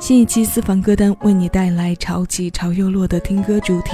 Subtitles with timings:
[0.00, 3.92] 新一期私房歌单为你带来潮起潮又落的听歌主题，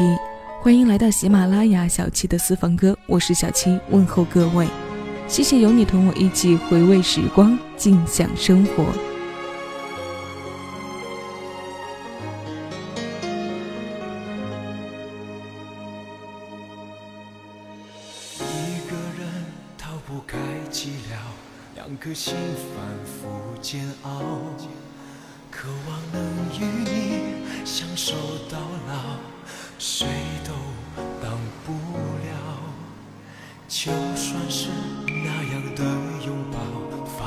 [0.61, 4.67] 欢迎来到喜马拉雅小七的私房歌，我是小七，问候各位，
[5.29, 8.83] 谢谢有你同我一起回味时光，静享生活。
[18.41, 19.45] 一个人
[19.79, 20.39] 逃不开
[20.73, 21.15] 寂寥，
[21.77, 22.35] 两颗心
[22.75, 23.29] 反复
[23.63, 24.50] 煎熬。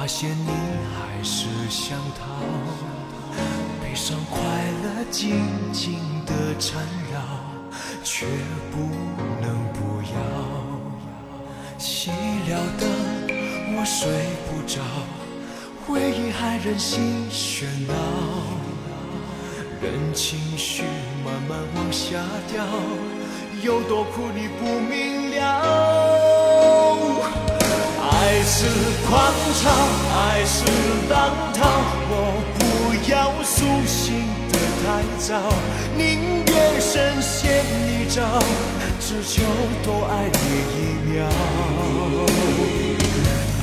[0.03, 0.51] 发现你
[0.93, 2.25] 还是想逃。
[3.81, 4.37] 悲伤快
[4.83, 7.21] 乐紧紧的缠绕，
[8.03, 8.25] 却
[8.69, 8.79] 不
[9.41, 10.17] 能不要。
[11.79, 12.09] 熄
[12.49, 12.89] 了灯，
[13.77, 14.11] 我睡
[14.49, 14.81] 不着。
[15.87, 17.93] 回忆还任心喧闹，
[19.81, 20.83] 任情绪
[21.23, 22.17] 慢慢往下
[22.51, 22.65] 掉，
[23.61, 26.32] 有多苦你不明了。
[28.43, 28.65] 爱是
[29.07, 29.69] 狂潮，
[30.17, 30.65] 爱是
[31.09, 31.63] 浪涛，
[32.09, 32.13] 我
[32.59, 32.61] 不
[33.09, 34.85] 要苏醒的太
[35.17, 35.39] 早，
[35.95, 38.19] 宁愿深陷泥沼，
[38.99, 39.41] 只求
[39.81, 40.35] 多爱你
[40.75, 40.77] 一
[41.07, 41.23] 秒。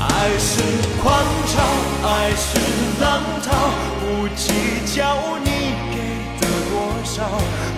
[0.01, 0.09] 爱
[0.39, 0.63] 是
[1.03, 1.13] 狂
[1.45, 1.61] 潮，
[2.09, 2.49] 爱是
[3.03, 3.53] 浪涛，
[4.01, 4.49] 不计
[4.97, 6.01] 较你给
[6.41, 6.73] 的多
[7.05, 7.29] 少，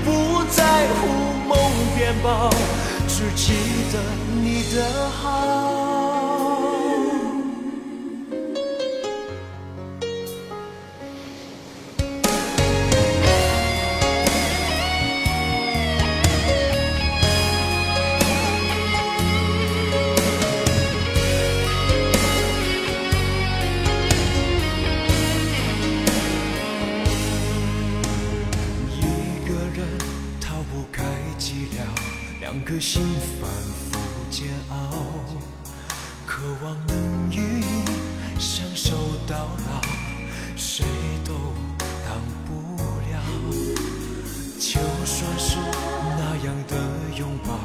[0.05, 1.03] 不在乎
[1.48, 1.58] 梦
[1.97, 2.48] 变薄，
[3.08, 3.55] 只记
[3.92, 3.98] 得
[4.41, 6.11] 你的好。
[32.53, 33.03] 两颗心
[33.41, 33.50] 反
[33.91, 33.98] 复
[34.30, 34.74] 煎熬，
[36.27, 37.83] 渴望能与你
[38.39, 38.95] 相守
[39.27, 39.80] 到老，
[40.55, 40.85] 谁
[41.24, 41.33] 都
[42.05, 43.18] 挡不了。
[44.58, 45.57] 就算是
[46.18, 46.77] 那样的
[47.17, 47.58] 拥抱，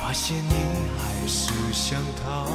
[0.00, 0.54] 发现你
[0.98, 2.48] 还是想逃。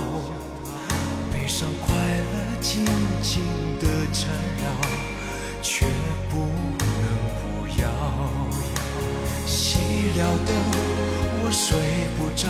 [1.32, 2.86] 悲伤快乐紧
[3.22, 3.42] 紧
[3.80, 4.30] 的缠
[4.62, 4.66] 绕，
[5.62, 5.86] 却
[6.30, 6.40] 不
[6.78, 6.90] 能
[7.40, 7.88] 不要。
[9.48, 9.78] 熄
[10.18, 10.89] 了灯。
[11.52, 11.78] 睡
[12.18, 12.48] 不着，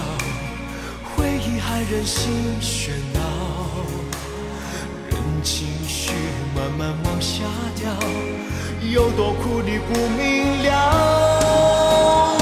[1.16, 3.20] 回忆还任性喧闹，
[5.10, 6.12] 任情绪
[6.54, 7.44] 慢慢往下
[7.76, 7.90] 掉，
[8.92, 12.38] 有多苦你不明了。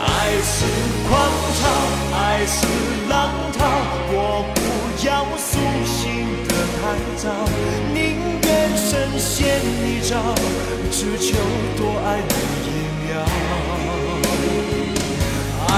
[0.00, 0.06] 爱
[0.42, 0.64] 是
[1.08, 1.12] 狂
[1.58, 1.68] 潮，
[2.14, 2.66] 爱是
[3.08, 3.66] 浪涛，
[4.12, 4.58] 我不
[5.04, 5.94] 要苏醒
[6.46, 6.80] 的太
[7.16, 7.24] 早，
[7.92, 7.98] 宁
[8.44, 10.14] 愿深陷泥沼，
[10.92, 11.36] 只求
[11.76, 12.30] 多爱你
[12.66, 12.68] 一
[13.08, 13.45] 秒。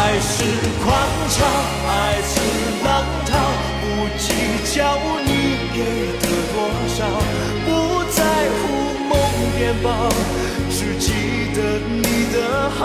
[0.01, 0.45] 爱是
[0.85, 0.87] 狂
[1.29, 1.37] 潮，
[1.89, 1.93] 爱
[2.23, 2.33] 是
[2.85, 2.89] 浪
[3.27, 3.31] 涛，
[3.81, 3.85] 不
[4.17, 4.27] 计
[4.73, 4.77] 较
[5.27, 5.29] 你
[5.75, 5.77] 给
[6.21, 6.57] 的多
[6.95, 6.97] 少，
[7.67, 7.69] 不
[8.13, 8.17] 在
[8.55, 8.59] 乎
[9.09, 9.11] 梦
[9.57, 9.87] 变薄，
[10.71, 11.07] 只记
[11.53, 12.37] 得你的
[12.71, 12.81] 好。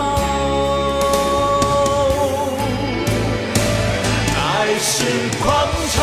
[4.36, 4.42] 爱
[4.80, 4.92] 是
[5.40, 5.46] 狂
[5.94, 5.96] 潮，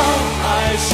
[0.48, 0.48] 爱
[0.78, 0.91] 是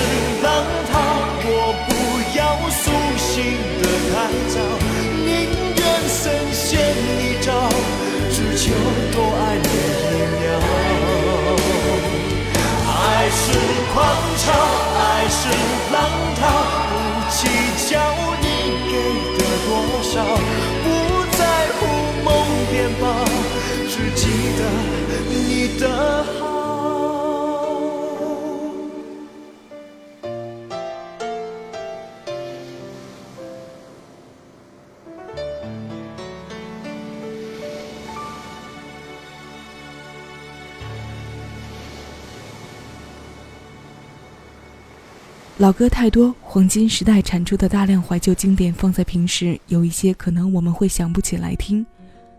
[45.57, 51.83] 老歌太多，黄金时代产出的大量怀旧经典放在平时，有一些可能我们会想不起来听，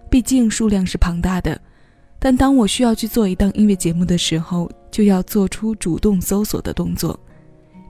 [0.09, 1.61] 毕竟数量是庞大的。
[2.21, 7.19] 但当我需要去做一档音乐节目的时候，就要做出主动搜索的动作，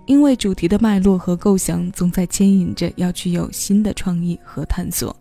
[0.06, 5.14] 因为主题的脉络和构想总在牵引着要去有新的创意和探索。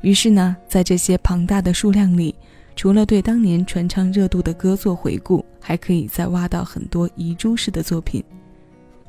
[0.00, 2.34] 于是呢，在这些庞大的数量里，
[2.74, 8.24] 除了对当年传唱热度的歌做回顾，还可以再挖到很多遗珠式的作品。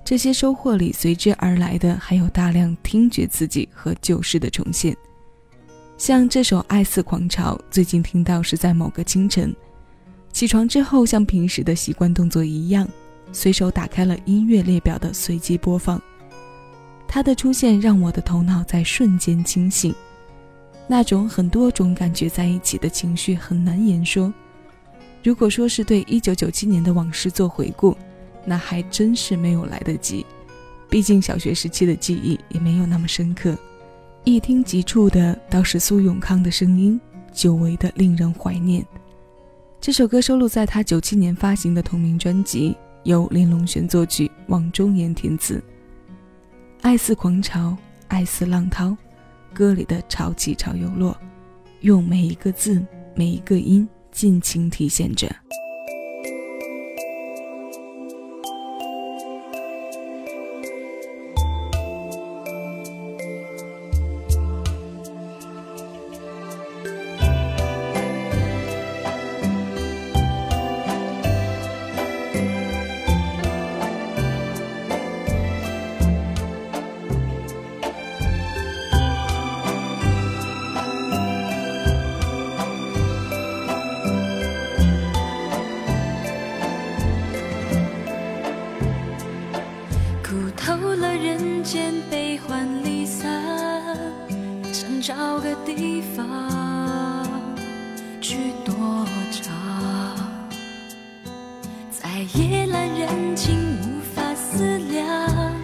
[0.03, 4.95] 这些收获里，随之而来的还有大量听觉刺激和旧事的重现。
[5.98, 9.56] 像这首《爱似狂潮》，最近听到是在某个清晨，
[10.33, 12.88] 起床之后，像平时的习惯动作一样，
[13.31, 16.01] 随手打开了音乐列表的随机播放。
[17.07, 19.94] 他的出现让我的头脑在瞬间清醒。
[20.88, 24.33] 那种很多种感觉在一起的情绪很难言说。
[25.24, 27.95] 如果说是对一九九七年的往事做回顾，
[28.45, 30.25] 那还真是没有来得及。
[30.89, 33.57] 毕竟小学时期的记忆也没有那么深刻，
[34.23, 36.99] 一听即触的倒是苏永康的声音，
[37.31, 38.85] 久违的令人怀念。
[39.79, 45.63] 这首歌收录在他九七年发行的同名专辑，由林隆璇作曲，王中言填词。
[46.81, 47.77] 爱似狂潮，
[48.07, 48.95] 爱似浪涛，
[49.53, 51.17] 歌里的潮起潮又落，
[51.79, 52.85] 用每一个字，
[53.15, 53.88] 每一个音。
[54.11, 55.33] 尽情体现着。
[95.01, 97.25] 找个地方
[98.21, 98.75] 去躲
[99.31, 99.51] 藏
[101.89, 105.56] 在夜阑人静无法思量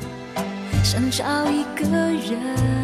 [0.84, 2.77] 想找一个人。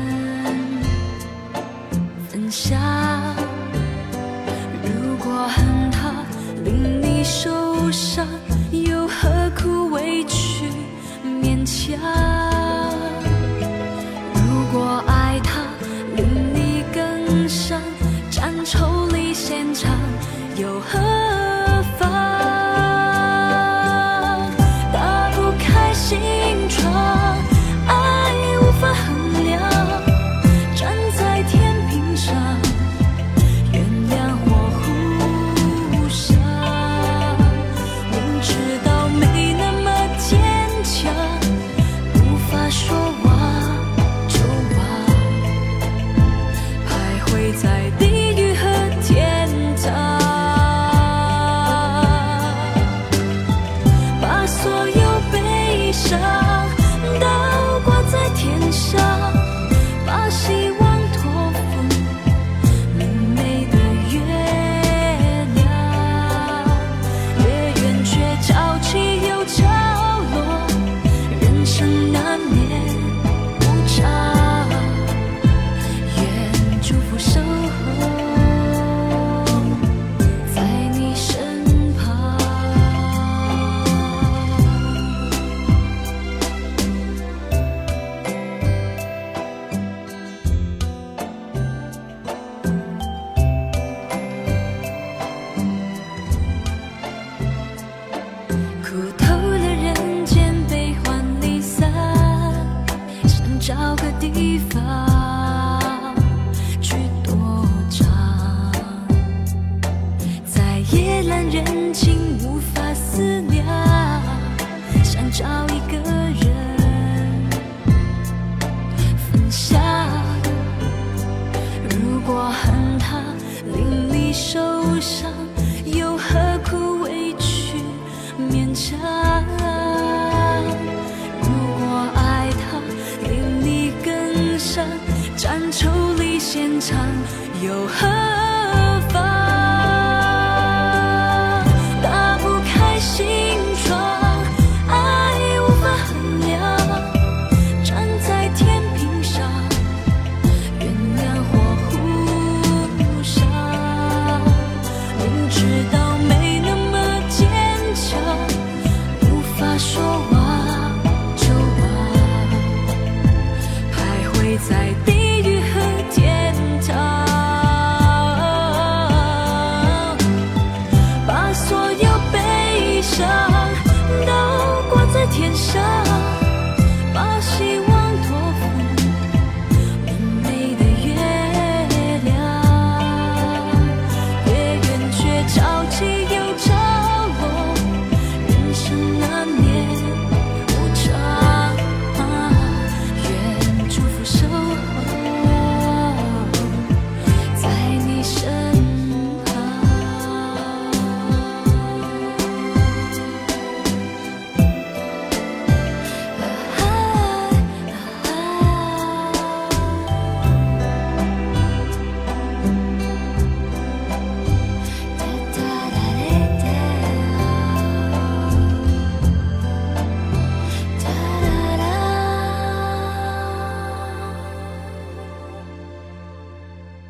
[19.53, 19.95] 天长
[20.57, 21.32] 又何？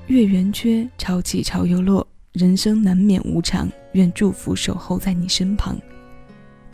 [0.08, 5.78] 月圆缺，潮起潮又落，人生难免无常，愿祝福守候在你身旁。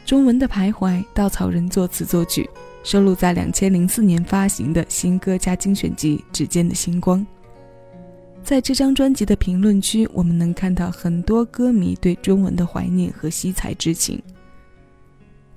[0.04, 2.50] 中文的徘徊，稻草人作词作曲，
[2.84, 7.20] 收录在两千零四年发行的新歌加精选集《指尖的星光》。
[8.44, 14.20] 在这张专辑的评论区，我们能看到很多歌迷对中文的怀念和惜才之情。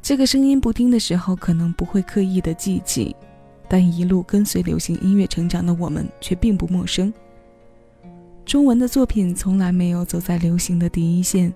[0.03, 3.17] 这个声音不听的时候，可能不会刻意的记起，
[3.67, 7.11] 但一路跟随流行音乐成长的我们，却并不陌生。
[8.45, 11.53] 中文的作品从来没有走在流行的第一线，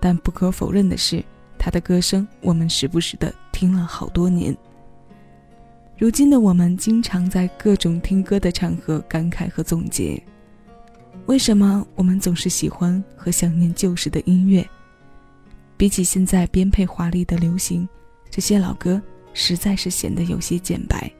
[0.00, 1.22] 但不可否认的是，
[1.58, 4.56] 他的歌声我们时不时的听了好多年。
[5.98, 10.22] 如今的我们经常在各种听歌的场合感慨和总结：
[11.26, 14.66] 为什么我们总是喜欢和想念旧时的音乐？
[15.76, 17.86] 比起现在编配华丽的流行，
[18.30, 19.02] 这些老歌
[19.34, 21.10] 实在是显得有些简白。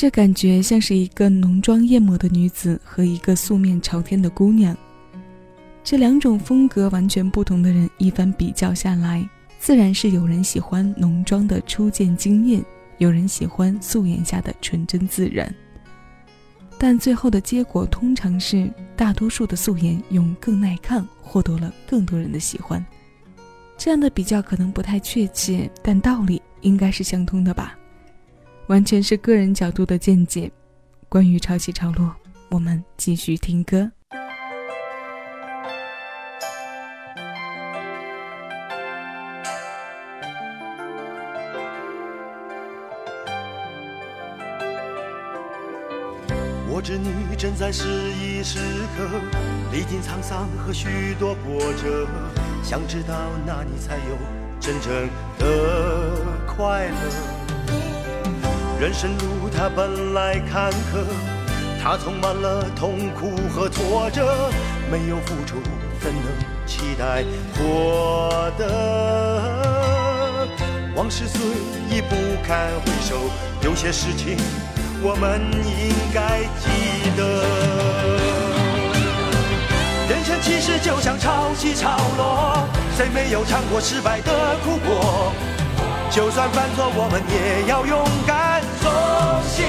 [0.00, 4.74] 这感觉像是一个浓妆艳抹的女子和一个素面朝天的姑娘，
[5.84, 9.28] 这两种风格完全不同的人一番比较下来，
[9.58, 12.64] 自然是有人喜欢浓妆的初见惊艳，
[12.96, 15.54] 有人喜欢素颜下的纯真自然。
[16.78, 22.82] 但最后的结果通常是，大多数的素颜用更耐看获得了更多人的喜欢。
[23.76, 27.76] 这样的比较可能不太确切，但道理应该是相通的吧。
[28.70, 30.48] 完全是个人角度的见解。
[31.08, 32.14] 关于潮起潮落，
[32.50, 33.90] 我们继续听歌。
[46.72, 48.60] 我知你正在失意时
[48.96, 49.20] 刻，
[49.72, 52.06] 历经沧桑和许多波折，
[52.62, 54.16] 想知道那你才有
[54.60, 55.08] 真正
[55.40, 57.39] 的快乐。
[58.80, 61.04] 人生路它本来坎坷，
[61.82, 64.50] 它充满了痛苦和挫折，
[64.90, 65.60] 没有付出
[66.00, 66.24] 怎能
[66.64, 67.22] 期待
[67.54, 70.48] 获得？
[70.96, 71.38] 往事虽
[71.90, 73.16] 已不堪回首，
[73.60, 74.38] 有些事情
[75.02, 76.70] 我们应该记
[77.18, 77.22] 得。
[80.08, 85.34] 人生其实就像潮起潮落，谁没有尝过失败的苦果？
[86.10, 88.90] 就算犯错，我们也要勇敢重
[89.46, 89.62] 新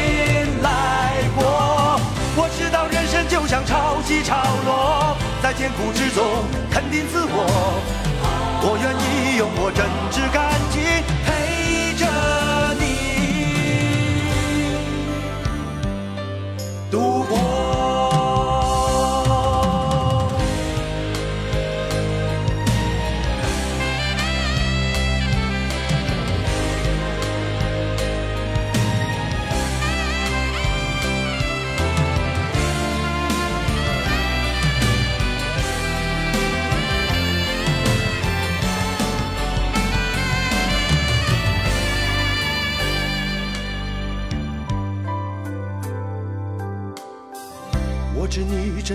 [0.64, 2.02] 来过。
[2.36, 6.26] 我知道人生就像潮起潮落，在艰苦之中
[6.72, 7.46] 肯定自我。
[8.64, 10.82] 我愿意用我真挚感情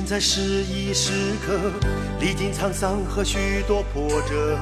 [0.06, 1.58] 在失意时刻，
[2.20, 4.56] 历经沧桑和许多波折，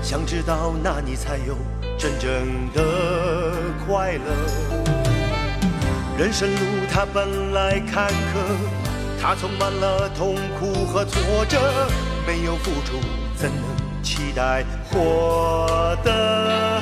[0.00, 1.56] 想知道那你才有
[1.98, 2.30] 真正
[2.72, 3.52] 的
[3.84, 4.20] 快乐。
[6.16, 8.38] 人生路它本来坎坷，
[9.20, 11.58] 它充满了痛苦和挫折，
[12.24, 13.00] 没有付出
[13.34, 16.80] 怎能期待获得？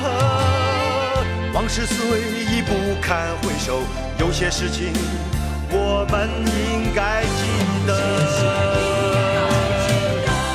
[1.51, 3.81] 往事虽已不堪回首，
[4.19, 4.93] 有些事情。
[5.75, 7.41] 我们应该记
[7.87, 7.91] 得，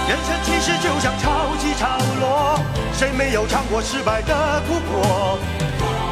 [0.08, 2.60] 人生其实就像潮起潮落，
[2.92, 5.38] 谁没有尝过失败的苦果？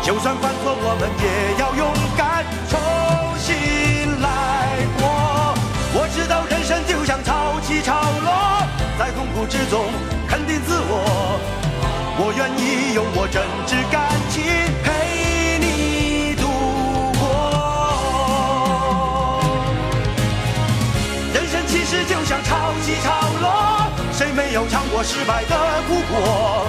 [0.03, 2.79] 就算犯错，我们也要勇敢重
[3.39, 4.27] 新来
[4.99, 5.55] 过。
[5.95, 7.95] 我知道人生就像潮起潮
[8.25, 8.67] 落，
[8.99, 9.87] 在痛苦之中
[10.27, 11.39] 肯定自我。
[12.19, 14.16] 我愿意用我真挚感
[24.57, 25.55] 要尝过失败的
[25.87, 26.67] 苦果？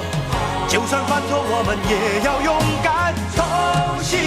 [0.67, 4.20] 就算犯错，我们也要勇敢重新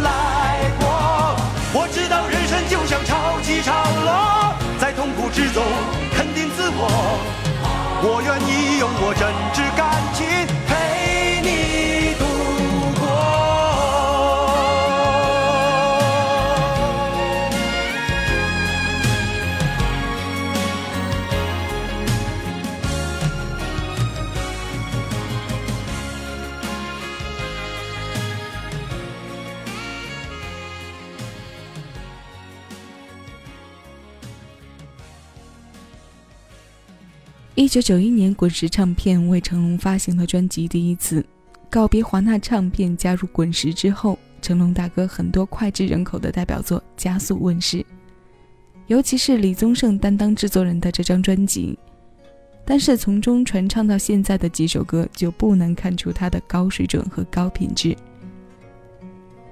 [0.00, 1.36] 来过。
[1.74, 3.74] 我知道人生就像潮起潮
[4.06, 5.62] 落，在痛苦之中
[6.16, 7.20] 肯定自我。
[8.06, 10.24] 我愿意用我真挚感情
[37.64, 41.22] 一九九一年，滚石唱片为成龙发行了专辑《第一次》，
[41.70, 47.82] 告别华纳唱片，加入滚石之后，成龙大哥很多脍炙人口的代表作加速问世，
[48.86, 51.78] 尤其是李宗盛担当制作人的这张专辑。
[52.66, 57.96] 但是从中传唱到现在的几首歌，就不难看出他的高水准和高品质。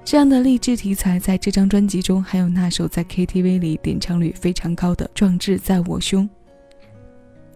[0.05, 6.29] 这样的励志题材，在这张专辑中还有那首在 KTV 里点唱率非常高的《壮志在我胸》。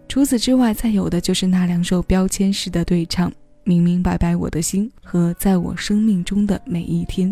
[0.08, 3.30] 除此之外，再有的就是那两首标签式的对唱，
[3.62, 7.28] 《明明白白我的心》和《在我生命中的每一天》。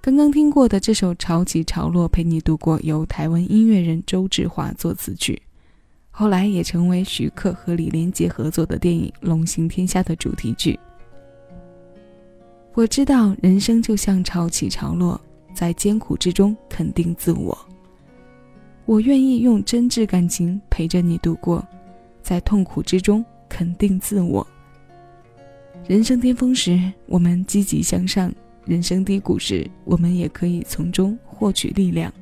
[0.00, 5.42] 刚刚听过的这首《潮起潮落陪你度过》，由台湾音乐人周志华作词曲，
[6.12, 10.78] 后来也成为徐克和李连杰合作的电影《龙行天下》的主题曲。
[12.74, 15.20] 我知道人生就像潮起潮落，
[15.52, 17.56] 在艰苦之中肯定自我。
[18.84, 21.66] 我愿意用真挚感情陪着你度过，
[22.22, 24.46] 在痛苦之中肯定自我。
[25.86, 28.30] 人生巅峰时，我们积极向上；
[28.64, 32.12] 人生低谷时，我们也可以从中获取力量。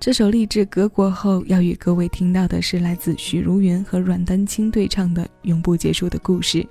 [0.00, 6.62] 这首励志革国后要与各位听到的是来自许茹芸和阮丹青对唱的《永不结束的故事》。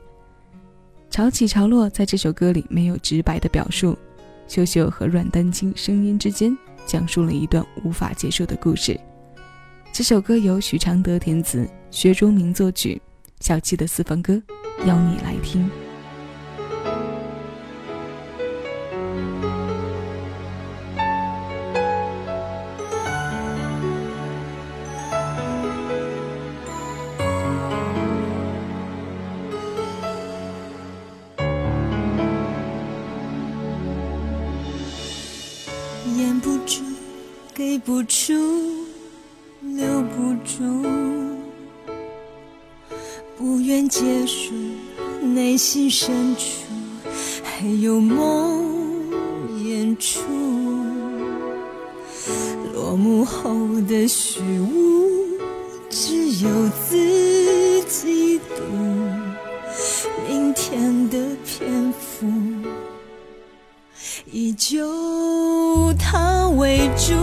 [1.09, 3.97] 潮起潮落在这首歌里没有直白的表述，
[4.47, 6.57] 秀秀和阮丹青声音之间。
[6.87, 8.99] 讲述了一段无法结束的故事。
[9.91, 12.99] 这首歌由许常德填词，薛忠明作曲，
[13.41, 14.41] 小七的私房歌，
[14.85, 15.69] 邀你来听。
[37.87, 38.33] 不出，
[39.61, 40.85] 留不住，
[43.37, 44.53] 不愿结束，
[45.21, 46.65] 内心深处
[47.45, 49.09] 还有梦
[49.63, 50.19] 演出，
[52.73, 53.55] 落幕后
[53.87, 55.39] 的虚无，
[55.89, 56.49] 只有
[56.89, 58.63] 自己读，
[60.27, 62.27] 明天的篇幅。
[64.29, 67.13] 依旧他为主，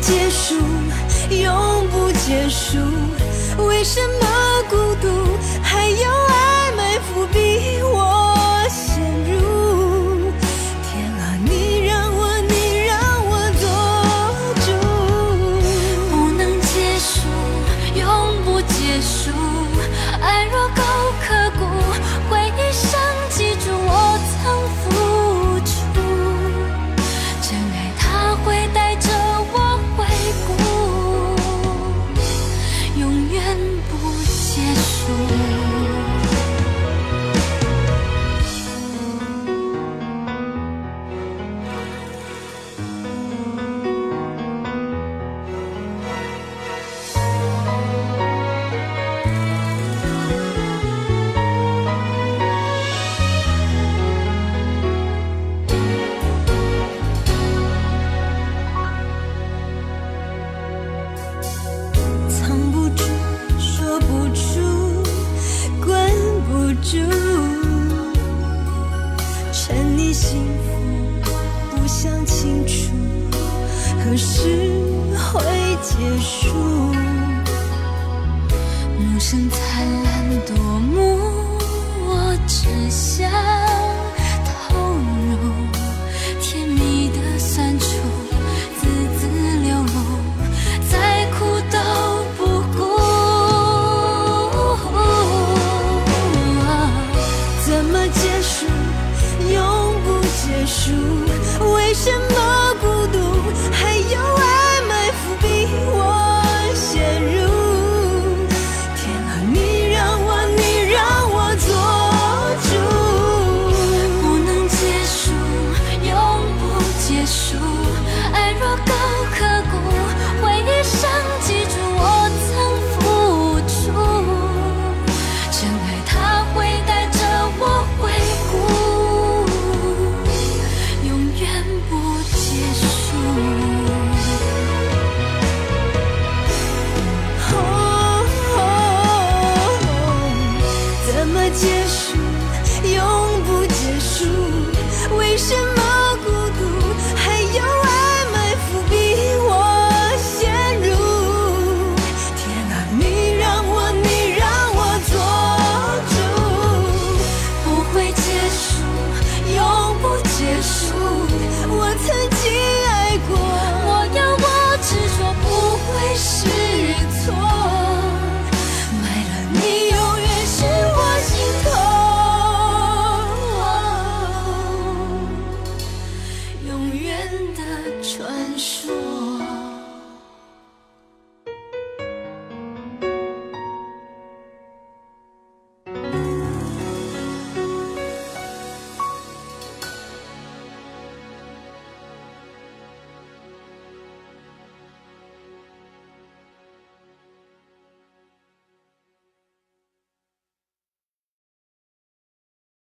[0.00, 0.54] 结束？
[1.30, 2.78] 永不结束？
[3.66, 4.26] 为什么
[4.70, 5.08] 孤独？
[5.62, 7.82] 还有爱埋伏笔？
[7.82, 8.17] 我